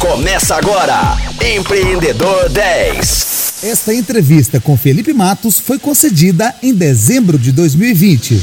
[0.00, 3.64] Começa agora, Empreendedor 10.
[3.64, 8.38] Esta entrevista com Felipe Matos foi concedida em dezembro de 2020.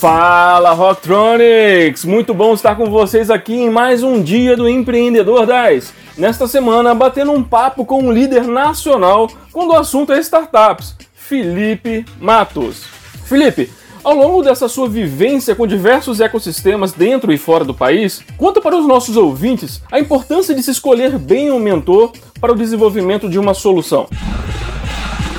[0.00, 2.04] Fala Rocktronics!
[2.04, 5.92] Muito bom estar com vocês aqui em mais um dia do Empreendedor 10.
[6.16, 12.04] Nesta semana, batendo um papo com um líder nacional quando o assunto é startups, Felipe
[12.20, 12.84] Matos.
[13.24, 13.68] Felipe,
[14.04, 18.76] ao longo dessa sua vivência com diversos ecossistemas dentro e fora do país, conta para
[18.76, 23.38] os nossos ouvintes a importância de se escolher bem um mentor para o desenvolvimento de
[23.38, 24.06] uma solução.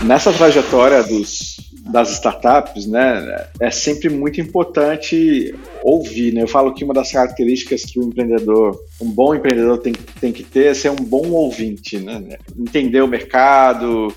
[0.04, 1.58] Nessa trajetória dos,
[1.92, 5.54] das startups, né, é sempre muito importante
[5.84, 6.34] ouvir.
[6.34, 6.42] Né?
[6.42, 10.44] Eu falo que uma das características que o empreendedor, um bom empreendedor tem, tem que
[10.44, 12.38] ter é ser um bom ouvinte, né?
[12.58, 14.12] entender o mercado,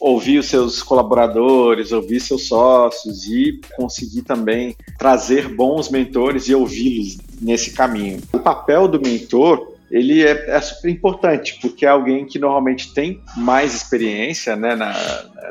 [0.00, 7.18] ouvir os seus colaboradores, ouvir seus sócios e conseguir também trazer bons mentores e ouvi-los
[7.40, 8.20] nesse caminho.
[8.32, 13.20] O papel do mentor ele é, é, super importante, porque é alguém que normalmente tem
[13.36, 14.94] mais experiência né, na,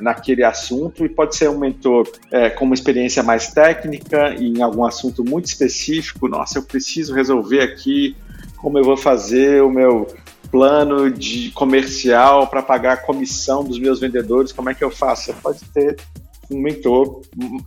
[0.01, 4.85] naquele assunto e pode ser um mentor é, com uma experiência mais técnica em algum
[4.85, 6.29] assunto muito específico.
[6.29, 8.15] Nossa, eu preciso resolver aqui
[8.55, 10.07] como eu vou fazer o meu
[10.51, 15.25] plano de comercial para pagar a comissão dos meus vendedores, como é que eu faço?
[15.25, 15.97] Você pode ter
[16.51, 17.21] um mentor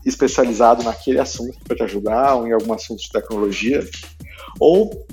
[0.04, 3.86] especializado naquele assunto para te ajudar, ou em algum assunto de tecnologia,
[4.58, 5.06] ou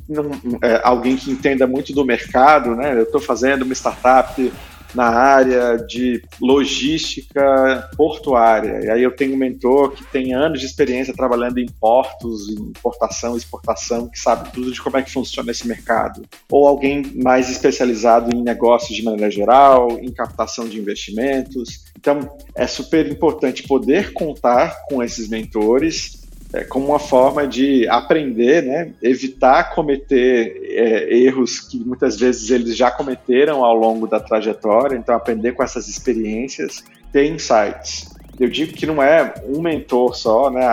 [0.64, 2.94] é, alguém que entenda muito do mercado, né?
[2.94, 4.52] Eu estou fazendo uma startup
[4.94, 8.86] na área de logística portuária.
[8.86, 12.62] E aí eu tenho um mentor que tem anos de experiência trabalhando em portos, em
[12.62, 16.22] importação exportação, que sabe tudo de como é que funciona esse mercado.
[16.50, 21.86] Ou alguém mais especializado em negócios de maneira geral, em captação de investimentos.
[21.98, 26.19] Então, é super importante poder contar com esses mentores
[26.53, 28.92] é, como uma forma de aprender, né?
[29.02, 35.16] evitar cometer é, erros que muitas vezes eles já cometeram ao longo da trajetória, então
[35.16, 38.09] aprender com essas experiências, ter insights.
[38.39, 40.65] Eu digo que não é um mentor só, né?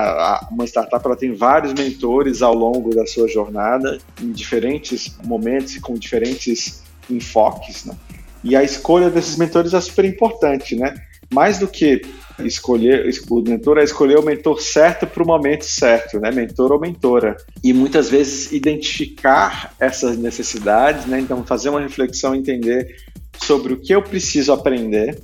[0.53, 5.81] Uma startup ela tem vários mentores ao longo da sua jornada, em diferentes momentos e
[5.81, 7.97] com diferentes enfoques, né?
[8.45, 10.95] E a escolha desses mentores é super importante, né?
[11.29, 12.03] Mais do que
[12.41, 16.31] escolher, o mentor é escolher o mentor certo para o momento certo, né?
[16.31, 17.37] Mentor ou mentora.
[17.63, 21.21] E muitas vezes identificar essas necessidades, né?
[21.21, 22.97] Então fazer uma reflexão, entender
[23.43, 25.19] sobre o que eu preciso aprender.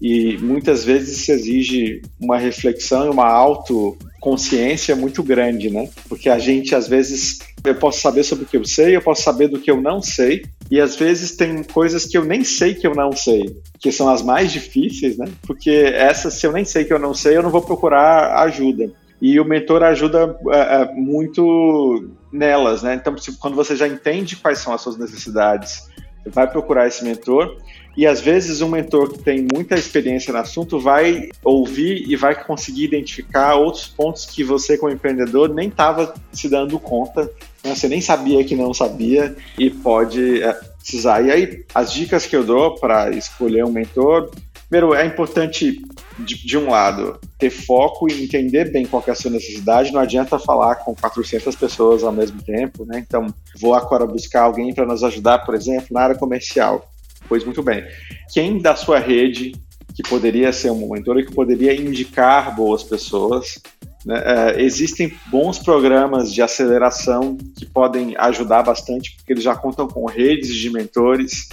[0.00, 5.88] E muitas vezes isso exige uma reflexão e uma autoconsciência muito grande, né?
[6.08, 9.22] Porque a gente às vezes eu posso saber sobre o que eu sei, eu posso
[9.22, 12.74] saber do que eu não sei, e às vezes tem coisas que eu nem sei
[12.74, 15.26] que eu não sei, que são as mais difíceis, né?
[15.46, 18.90] Porque essas, se eu nem sei que eu não sei, eu não vou procurar ajuda.
[19.20, 22.94] E o mentor ajuda é, muito nelas, né?
[22.94, 25.90] Então, se, quando você já entende quais são as suas necessidades,
[26.24, 27.58] você vai procurar esse mentor
[27.94, 32.34] e às vezes um mentor que tem muita experiência no assunto vai ouvir e vai
[32.46, 37.30] conseguir identificar outros pontos que você, como empreendedor, nem estava se dando conta,
[37.64, 37.74] né?
[37.74, 41.22] você nem sabia que não sabia e pode é, precisar.
[41.22, 44.30] E aí, as dicas que eu dou para escolher um mentor,
[44.68, 45.82] primeiro, é importante,
[46.18, 49.92] de, de, um lado, ter foco e entender bem qual é a sua necessidade.
[49.92, 53.04] Não adianta falar com 400 pessoas ao mesmo tempo, né?
[53.06, 53.26] Então,
[53.58, 56.88] vou agora buscar alguém para nos ajudar, por exemplo, na área comercial
[57.28, 57.84] Pois muito bem.
[58.32, 59.52] Quem da sua rede
[59.94, 63.58] que poderia ser um mentor e que poderia indicar boas pessoas?
[64.04, 64.22] Né?
[64.24, 70.04] É, existem bons programas de aceleração que podem ajudar bastante, porque eles já contam com
[70.06, 71.48] redes de mentores.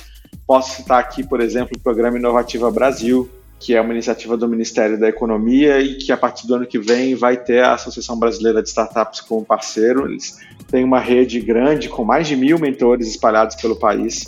[0.46, 3.30] Posso citar aqui, por exemplo, o Programa Inovativa Brasil,
[3.60, 6.80] que é uma iniciativa do Ministério da Economia e que a partir do ano que
[6.80, 10.08] vem vai ter a Associação Brasileira de Startups como parceiro.
[10.08, 10.38] Eles
[10.72, 14.28] têm uma rede grande com mais de mil mentores espalhados pelo país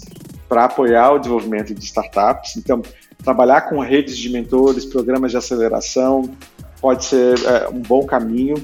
[0.49, 2.57] para apoiar o desenvolvimento de startups.
[2.57, 2.81] Então,
[3.23, 6.29] trabalhar com redes de mentores, programas de aceleração,
[6.81, 8.56] pode ser é, um bom caminho.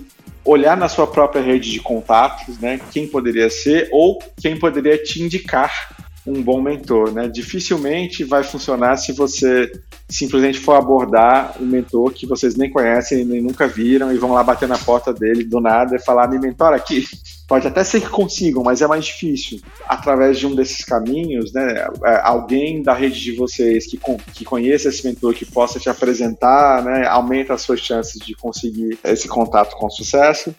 [0.43, 5.21] Olhar na sua própria rede de contatos, né, quem poderia ser ou quem poderia te
[5.21, 5.95] indicar
[6.25, 7.27] um bom mentor, né?
[7.27, 9.71] Dificilmente vai funcionar se você
[10.09, 14.43] simplesmente for abordar um mentor que vocês nem conhecem nem nunca viram e vão lá
[14.43, 17.05] bater na porta dele do nada e falar: "Me mentora aqui".
[17.47, 19.61] Pode até ser que consigam, mas é mais difícil.
[19.87, 23.97] Através de um desses caminhos, né, é, alguém da rede de vocês que,
[24.33, 28.99] que conheça esse mentor, que possa te apresentar, né, aumenta as suas chances de conseguir
[29.01, 30.53] esse contato com sucesso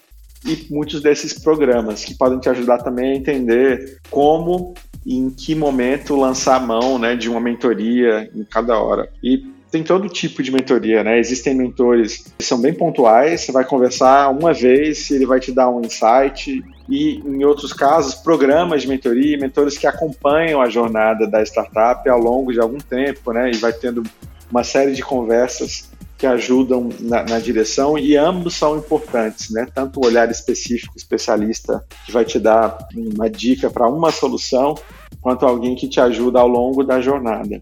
[0.47, 4.75] e muitos desses programas que podem te ajudar também a entender como
[5.07, 9.11] em que momento lançar a mão né, de uma mentoria em cada hora.
[9.23, 11.19] E tem todo tipo de mentoria, né?
[11.19, 15.69] Existem mentores que são bem pontuais, você vai conversar uma vez, ele vai te dar
[15.69, 21.43] um insight e, em outros casos, programas de mentoria, mentores que acompanham a jornada da
[21.43, 23.51] startup ao longo de algum tempo, né?
[23.51, 24.03] E vai tendo
[24.51, 25.88] uma série de conversas
[26.19, 29.69] que ajudam na, na, direção e ambos são importantes, né?
[29.73, 34.75] Tanto o olhar específico, especialista, que vai te dar uma dica para uma solução,
[35.21, 37.61] quanto alguém que te ajuda ao longo da jornada.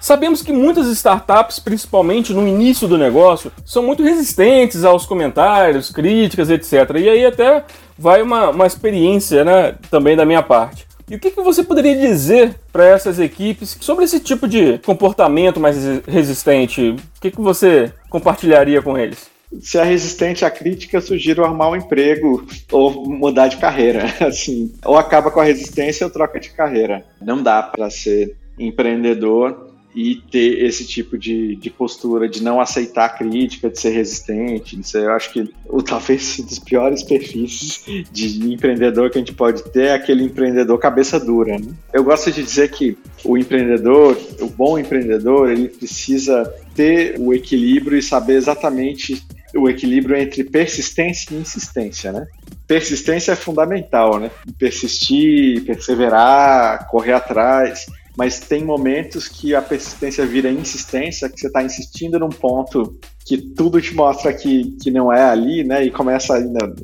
[0.00, 6.48] Sabemos que muitas startups, principalmente no início do negócio, são muito resistentes aos comentários, críticas,
[6.48, 6.72] etc.
[6.96, 7.64] E aí até
[7.98, 10.87] vai uma, uma experiência né, também da minha parte.
[11.10, 15.58] E o que, que você poderia dizer para essas equipes sobre esse tipo de comportamento
[15.58, 15.76] mais
[16.06, 16.90] resistente?
[16.90, 19.30] O que, que você compartilharia com eles?
[19.60, 24.04] Se é resistente à crítica, sugiro arrumar um emprego ou mudar de carreira.
[24.20, 27.04] Assim, ou acaba com a resistência ou troca de carreira.
[27.20, 29.68] Não dá para ser empreendedor
[29.98, 34.80] e ter esse tipo de, de postura de não aceitar a crítica, de ser resistente.
[34.86, 39.34] Ser, eu acho que o talvez um dos piores perfis de empreendedor que a gente
[39.34, 41.58] pode ter é aquele empreendedor cabeça dura.
[41.58, 41.72] Né?
[41.92, 46.44] Eu gosto de dizer que o empreendedor, o bom empreendedor, ele precisa
[46.76, 49.20] ter o equilíbrio e saber exatamente
[49.52, 52.28] o equilíbrio entre persistência e insistência, né?
[52.68, 54.30] Persistência é fundamental, né?
[54.58, 57.86] Persistir, perseverar, correr atrás
[58.18, 63.38] mas tem momentos que a persistência vira insistência, que você está insistindo num ponto que
[63.38, 65.84] tudo te mostra que, que não é ali, né?
[65.84, 66.74] E começa ainda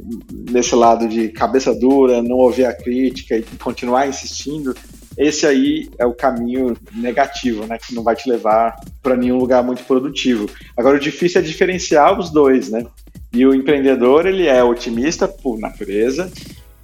[0.48, 4.76] nesse lado de cabeça dura, não ouvir a crítica e continuar insistindo.
[5.18, 7.78] Esse aí é o caminho negativo, né?
[7.84, 10.48] Que não vai te levar para nenhum lugar muito produtivo.
[10.76, 12.86] Agora, o difícil é diferenciar os dois, né?
[13.32, 16.30] E o empreendedor, ele é otimista por natureza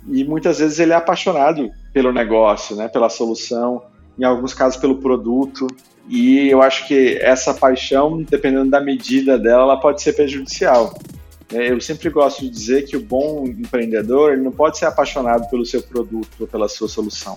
[0.08, 2.88] e muitas vezes ele é apaixonado pelo negócio, né?
[2.88, 3.80] Pela solução
[4.18, 5.66] em alguns casos pelo produto.
[6.08, 10.94] E eu acho que essa paixão, dependendo da medida dela, ela pode ser prejudicial.
[11.52, 15.48] É, eu sempre gosto de dizer que o bom empreendedor ele não pode ser apaixonado
[15.50, 17.36] pelo seu produto ou pela sua solução.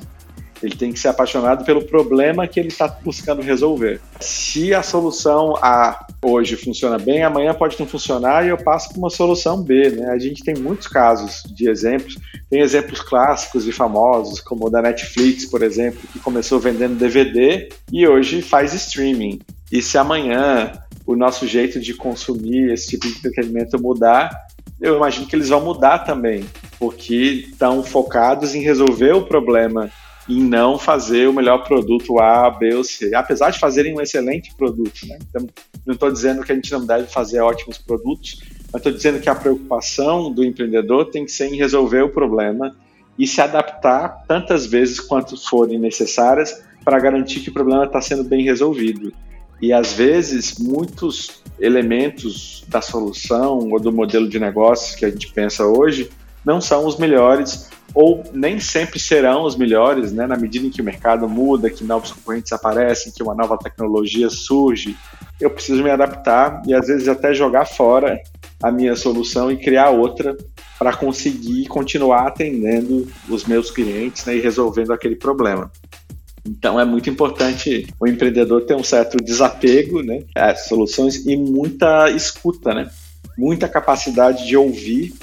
[0.64, 4.00] Ele tem que ser apaixonado pelo problema que ele está buscando resolver.
[4.20, 8.98] Se a solução A hoje funciona bem, amanhã pode não funcionar e eu passo para
[8.98, 9.90] uma solução B.
[9.90, 10.10] Né?
[10.10, 12.18] A gente tem muitos casos de exemplos.
[12.50, 17.70] Tem exemplos clássicos e famosos, como o da Netflix, por exemplo, que começou vendendo DVD
[17.92, 19.40] e hoje faz streaming.
[19.72, 20.72] E se amanhã
[21.06, 24.30] o nosso jeito de consumir esse tipo de entretenimento mudar,
[24.80, 26.46] eu imagino que eles vão mudar também,
[26.80, 29.90] porque estão focados em resolver o problema
[30.28, 34.54] em não fazer o melhor produto A, B ou C, apesar de fazerem um excelente
[34.56, 35.06] produto.
[35.08, 35.18] Né?
[35.30, 35.48] Então,
[35.86, 38.42] não estou dizendo que a gente não deve fazer ótimos produtos,
[38.72, 42.76] mas estou dizendo que a preocupação do empreendedor tem que ser em resolver o problema
[43.20, 48.24] e se adaptar tantas vezes quanto forem necessárias para garantir que o problema está sendo
[48.24, 49.14] bem resolvido.
[49.62, 55.32] E às vezes, muitos elementos da solução ou do modelo de negócios que a gente
[55.32, 56.10] pensa hoje
[56.44, 60.82] não são os melhores ou nem sempre serão os melhores, né, na medida em que
[60.82, 64.96] o mercado muda, que novos concorrentes aparecem, que uma nova tecnologia surge,
[65.40, 68.20] eu preciso me adaptar e às vezes até jogar fora
[68.62, 70.36] a minha solução e criar outra
[70.80, 75.72] para conseguir continuar atendendo os meus clientes né, e resolvendo aquele problema.
[76.46, 82.10] Então é muito importante o empreendedor ter um certo desapego né, às soluções e muita
[82.10, 82.90] escuta, né?
[83.38, 85.14] muita capacidade de ouvir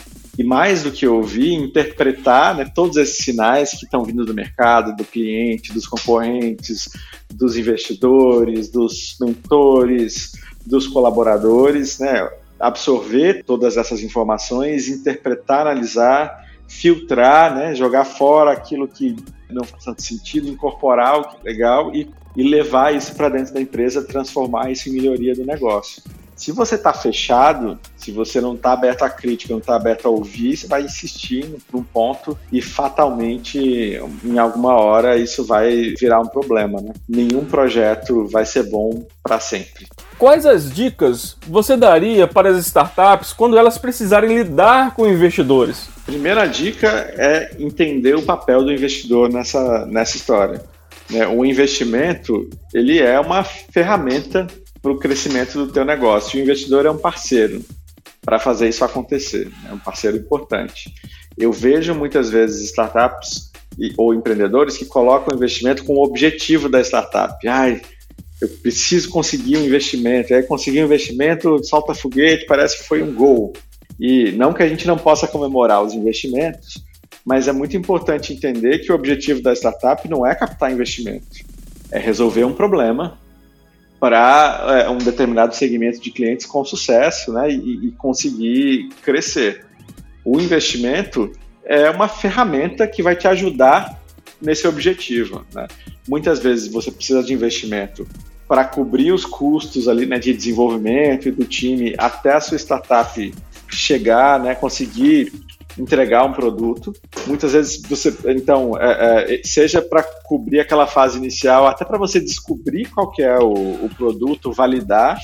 [0.41, 4.97] e mais do que ouvir, interpretar né, todos esses sinais que estão vindo do mercado,
[4.97, 6.89] do cliente, dos concorrentes,
[7.31, 10.33] dos investidores, dos mentores,
[10.65, 12.27] dos colaboradores, né,
[12.59, 19.15] absorver todas essas informações, interpretar, analisar, filtrar, né, jogar fora aquilo que
[19.51, 23.53] não faz tanto sentido, incorporar o que é legal e, e levar isso para dentro
[23.53, 26.03] da empresa, transformar isso em melhoria do negócio.
[26.41, 30.09] Se você está fechado, se você não está aberto à crítica, não está aberto a
[30.09, 33.59] ouvir, você vai insistir num ponto e fatalmente,
[34.25, 36.81] em alguma hora, isso vai virar um problema.
[36.81, 36.95] Né?
[37.07, 39.87] Nenhum projeto vai ser bom para sempre.
[40.19, 45.91] Quais as dicas você daria para as startups quando elas precisarem lidar com investidores?
[46.07, 50.63] Primeira dica é entender o papel do investidor nessa, nessa história.
[51.11, 51.27] Né?
[51.27, 54.47] O investimento ele é uma ferramenta
[54.83, 56.39] para o crescimento do teu negócio.
[56.39, 57.65] O investidor é um parceiro
[58.23, 60.93] para fazer isso acontecer, é um parceiro importante.
[61.39, 63.51] Eu vejo muitas vezes startups
[63.97, 67.47] ou empreendedores que colocam o investimento com o objetivo da startup.
[67.49, 67.81] Ai,
[68.41, 70.35] eu preciso conseguir um investimento.
[70.35, 73.53] Aí conseguir um investimento, salta foguete, parece que foi um gol.
[73.99, 76.83] E não que a gente não possa comemorar os investimentos,
[77.25, 81.27] mas é muito importante entender que o objetivo da startup não é captar investimento,
[81.91, 83.19] é resolver um problema
[84.01, 89.67] para é, um determinado segmento de clientes com sucesso né, e, e conseguir crescer.
[90.25, 91.31] O investimento
[91.63, 94.01] é uma ferramenta que vai te ajudar
[94.41, 95.45] nesse objetivo.
[95.55, 95.69] Né?
[96.09, 98.09] Muitas vezes você precisa de investimento
[98.49, 103.35] para cobrir os custos ali né, de desenvolvimento e do time até a sua startup
[103.69, 105.33] chegar, né, conseguir
[105.79, 106.93] entregar um produto.
[107.27, 112.21] Muitas vezes você, então, é, é, seja para cobrir aquela fase inicial, até para você
[112.21, 115.19] descobrir qual que é o, o produto, validar,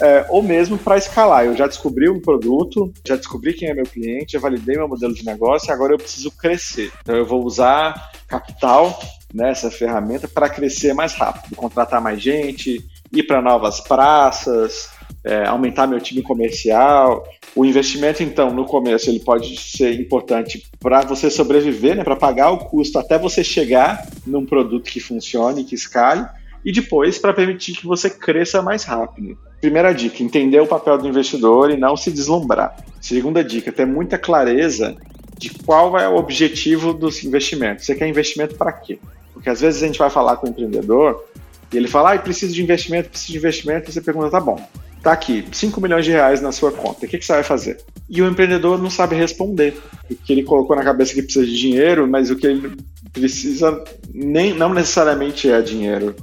[0.00, 1.44] é, ou mesmo para escalar.
[1.44, 5.14] Eu já descobri um produto, já descobri quem é meu cliente, já validei meu modelo
[5.14, 6.90] de negócio, agora eu preciso crescer.
[7.02, 8.98] Então eu vou usar capital
[9.32, 14.90] nessa né, ferramenta para crescer mais rápido, contratar mais gente, ir para novas praças,
[15.24, 17.24] é, aumentar meu time comercial.
[17.54, 22.50] O investimento, então, no começo, ele pode ser importante para você sobreviver, né, para pagar
[22.50, 26.26] o custo até você chegar num produto que funcione, que escale,
[26.64, 29.36] e depois para permitir que você cresça mais rápido.
[29.60, 32.76] Primeira dica, entender o papel do investidor e não se deslumbrar.
[33.00, 34.96] Segunda dica, ter muita clareza
[35.36, 37.86] de qual é o objetivo dos investimentos.
[37.86, 38.98] Você quer investimento para quê?
[39.32, 41.24] Porque às vezes a gente vai falar com o empreendedor
[41.72, 44.62] e ele fala, ah, preciso de investimento, preciso de investimento, e você pergunta, tá bom,
[45.02, 47.78] tá aqui, 5 milhões de reais na sua conta, o que, que você vai fazer?
[48.08, 49.76] E o empreendedor não sabe responder,
[50.06, 52.76] porque ele colocou na cabeça que precisa de dinheiro, mas o que ele
[53.12, 56.14] precisa nem, não necessariamente é dinheiro,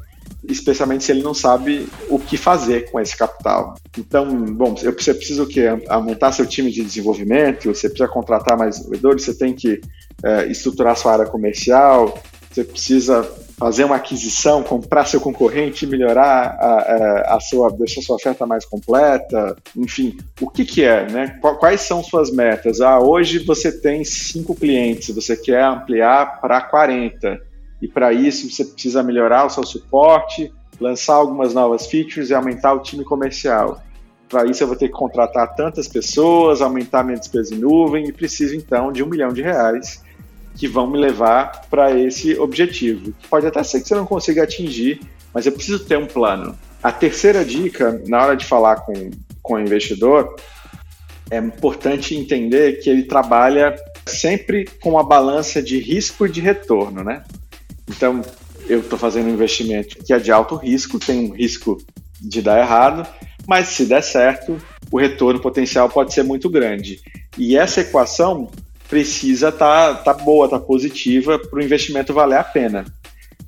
[0.47, 3.75] especialmente se ele não sabe o que fazer com esse capital.
[3.97, 5.65] Então, bom, você precisa o quê?
[5.87, 9.81] Aumentar seu time de desenvolvimento, você precisa contratar mais desenvolvedores, você tem que
[10.23, 13.27] é, estruturar sua área comercial, você precisa
[13.57, 19.57] fazer uma aquisição, comprar seu concorrente, melhorar a, a, sua, deixar sua oferta mais completa,
[19.75, 21.39] enfim, o que que é, né?
[21.59, 22.81] Quais são suas metas?
[22.81, 27.41] Ah, hoje você tem cinco clientes, você quer ampliar para 40
[27.81, 32.73] e para isso você precisa melhorar o seu suporte, lançar algumas novas features e aumentar
[32.73, 33.81] o time comercial.
[34.29, 38.13] Para isso eu vou ter que contratar tantas pessoas, aumentar minha despesa em nuvem e
[38.13, 40.05] preciso então de um milhão de reais
[40.57, 43.13] que vão me levar para esse objetivo.
[43.29, 44.99] Pode até ser que você não consiga atingir,
[45.33, 46.57] mas eu preciso ter um plano.
[46.81, 49.11] A terceira dica, na hora de falar com,
[49.41, 50.35] com o investidor,
[51.29, 57.03] é importante entender que ele trabalha sempre com a balança de risco e de retorno,
[57.03, 57.23] né?
[57.87, 58.21] Então,
[58.67, 61.77] eu estou fazendo um investimento que é de alto risco, tem um risco
[62.19, 63.07] de dar errado,
[63.47, 64.57] mas se der certo,
[64.91, 66.99] o retorno potencial pode ser muito grande.
[67.37, 68.49] E essa equação
[68.89, 72.85] precisa estar tá, tá boa, tá positiva para o investimento valer a pena.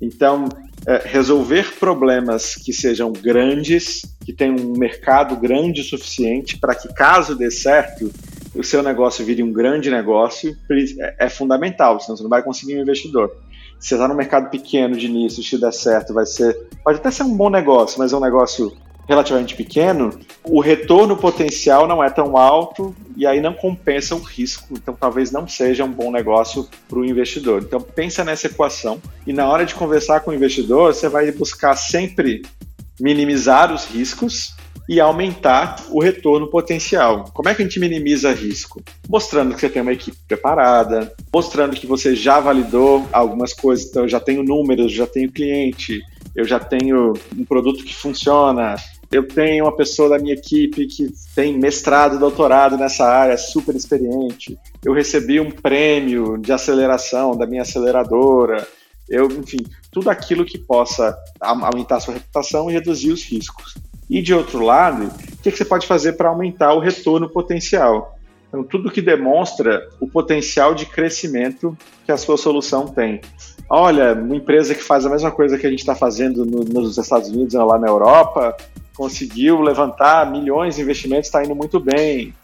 [0.00, 0.48] Então,
[0.86, 6.88] é, resolver problemas que sejam grandes, que tenham um mercado grande o suficiente para que,
[6.94, 8.10] caso dê certo,
[8.54, 12.76] o seu negócio vire um grande negócio, é, é fundamental, senão você não vai conseguir
[12.76, 13.30] um investidor.
[13.78, 16.54] Se você está no mercado pequeno de início, se der certo, vai ser.
[16.84, 18.72] Pode até ser um bom negócio, mas é um negócio
[19.10, 24.68] relativamente pequeno, o retorno potencial não é tão alto e aí não compensa o risco.
[24.72, 27.60] Então, talvez não seja um bom negócio para o investidor.
[27.60, 31.74] Então, pensa nessa equação e na hora de conversar com o investidor, você vai buscar
[31.74, 32.42] sempre
[33.00, 34.54] minimizar os riscos
[34.88, 37.24] e aumentar o retorno potencial.
[37.32, 38.80] Como é que a gente minimiza risco?
[39.08, 44.02] Mostrando que você tem uma equipe preparada, mostrando que você já validou algumas coisas, então
[44.02, 46.00] eu já tenho números, já tenho cliente,
[46.34, 48.76] eu já tenho um produto que funciona,
[49.10, 53.74] eu tenho uma pessoa da minha equipe que tem mestrado e doutorado nessa área, super
[53.74, 54.56] experiente.
[54.84, 58.66] Eu recebi um prêmio de aceleração da minha aceleradora.
[59.08, 59.58] Eu, enfim,
[59.90, 63.74] tudo aquilo que possa aumentar a sua reputação e reduzir os riscos.
[64.08, 68.16] E de outro lado, o que, você pode fazer para aumentar o retorno potencial?
[68.48, 73.20] Então, tudo que demonstra o potencial de crescimento que a sua solução tem.
[73.68, 76.98] Olha, uma empresa que faz a mesma coisa que a gente está fazendo no, nos
[76.98, 78.56] Estados Unidos ou lá na Europa,
[79.00, 82.34] conseguiu levantar milhões de investimentos, está indo muito bem.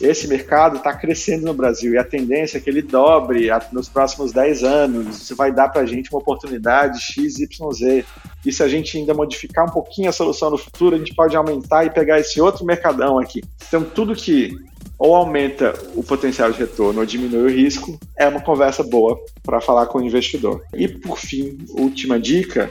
[0.00, 4.32] Esse mercado está crescendo no Brasil e a tendência é que ele dobre nos próximos
[4.32, 5.20] 10 anos.
[5.20, 8.06] Isso vai dar para a gente uma oportunidade XYZ.
[8.46, 11.36] E se a gente ainda modificar um pouquinho a solução no futuro, a gente pode
[11.36, 13.44] aumentar e pegar esse outro mercadão aqui.
[13.68, 14.56] Então, tudo que
[14.98, 19.60] ou aumenta o potencial de retorno ou diminui o risco, é uma conversa boa para
[19.60, 20.64] falar com o investidor.
[20.72, 22.70] E por fim, última dica,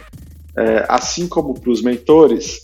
[0.57, 2.59] é, assim como para os mentores,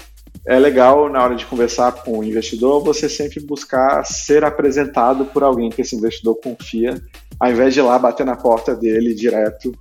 [0.45, 5.43] é legal na hora de conversar com o investidor você sempre buscar ser apresentado por
[5.43, 7.01] alguém que esse investidor confia,
[7.39, 9.71] ao invés de ir lá bater na porta dele direto,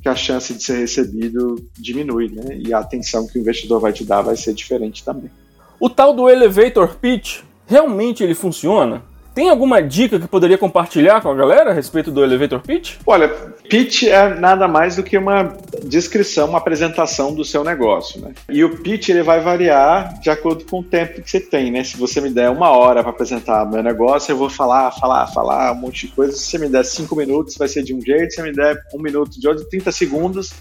[0.00, 2.58] que a chance de ser recebido diminui, né?
[2.58, 5.30] E a atenção que o investidor vai te dar vai ser diferente também.
[5.78, 9.02] O tal do elevator pitch, realmente ele funciona?
[9.34, 12.96] Tem alguma dica que poderia compartilhar com a galera a respeito do elevator pitch?
[13.06, 18.32] Olha, pitch é nada mais do que uma descrição, uma apresentação do seu negócio, né?
[18.48, 21.84] E o pitch ele vai variar de acordo com o tempo que você tem, né?
[21.84, 25.72] Se você me der uma hora para apresentar meu negócio, eu vou falar, falar, falar
[25.72, 26.32] um monte de coisa.
[26.32, 28.30] Se você me der cinco minutos, vai ser de um jeito.
[28.30, 30.52] Se você me der um minuto de outro, 30 segundos,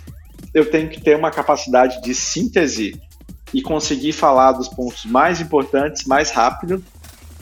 [0.54, 3.00] eu tenho que ter uma capacidade de síntese
[3.54, 6.84] e conseguir falar dos pontos mais importantes mais rápido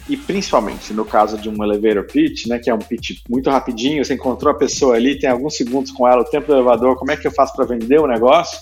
[0.10, 4.04] e principalmente no caso de um elevator pitch, né, que é um pitch muito rapidinho,
[4.04, 7.12] você encontrou a pessoa ali, tem alguns segundos com ela, o tempo do elevador, como
[7.12, 8.60] é que eu faço para vender o negócio?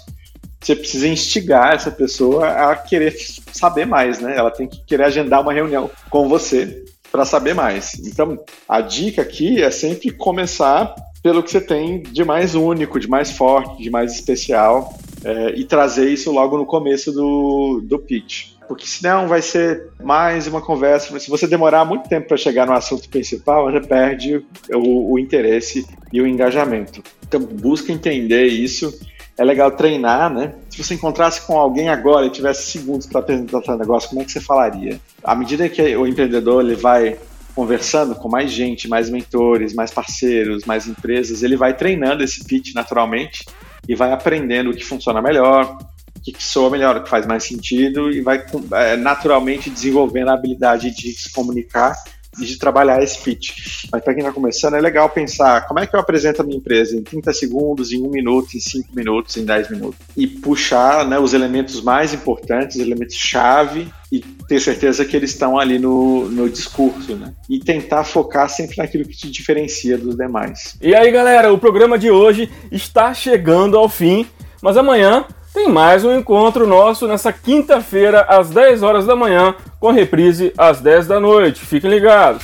[0.59, 3.15] Você precisa instigar essa pessoa a querer
[3.51, 4.35] saber mais, né?
[4.35, 7.93] Ela tem que querer agendar uma reunião com você para saber mais.
[7.99, 13.07] Então, a dica aqui é sempre começar pelo que você tem de mais único, de
[13.07, 14.91] mais forte, de mais especial,
[15.23, 20.47] é, e trazer isso logo no começo do, do pitch porque senão vai ser mais
[20.47, 21.17] uma conversa.
[21.19, 25.85] Se você demorar muito tempo para chegar no assunto principal, você perde o, o, interesse
[26.11, 27.03] e o engajamento.
[27.27, 28.93] Então, busca entender isso.
[29.37, 30.53] É legal treinar, né?
[30.69, 34.25] Se você encontrasse com alguém agora e tivesse segundos para apresentar seu negócio, como é
[34.25, 34.99] que você falaria?
[35.23, 37.17] À medida que o empreendedor ele vai
[37.53, 42.73] conversando com mais gente, mais mentores, mais parceiros, mais empresas, ele vai treinando esse pitch
[42.73, 43.45] naturalmente
[43.87, 45.77] e vai aprendendo o que funciona melhor,
[46.25, 50.89] que, que soa melhor, que faz mais sentido e vai é, naturalmente desenvolvendo a habilidade
[50.89, 51.95] de se comunicar
[52.41, 53.87] e de trabalhar esse pitch.
[53.91, 56.57] Mas para quem está começando, é legal pensar como é que eu apresento a minha
[56.57, 59.99] empresa em 30 segundos, em 1 minuto, em 5 minutos, em 10 minutos.
[60.17, 65.31] E puxar né, os elementos mais importantes, os elementos chave, e ter certeza que eles
[65.31, 67.33] estão ali no, no discurso, né?
[67.49, 70.75] E tentar focar sempre naquilo que te diferencia dos demais.
[70.81, 74.27] E aí, galera, o programa de hoje está chegando ao fim,
[74.61, 75.25] mas amanhã
[75.55, 80.81] tem mais um encontro nosso nessa quinta-feira, às 10 horas da manhã, com reprise às
[80.81, 81.65] 10 da noite.
[81.65, 82.43] Fiquem ligados.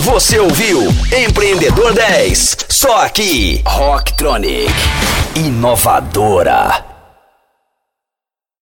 [0.00, 0.82] Você ouviu
[1.26, 4.70] Empreendedor 10, só aqui, Rocktronic,
[5.34, 6.93] inovadora.